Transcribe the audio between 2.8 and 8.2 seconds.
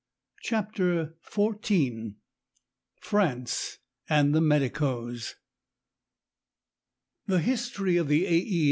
FRANCE AND THE MEDICOES The history of